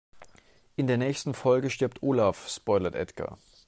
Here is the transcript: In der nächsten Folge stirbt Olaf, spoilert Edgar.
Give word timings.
In 0.77 0.87
der 0.87 0.97
nächsten 0.97 1.35
Folge 1.35 1.69
stirbt 1.69 2.01
Olaf, 2.01 2.49
spoilert 2.49 2.95
Edgar. 2.95 3.37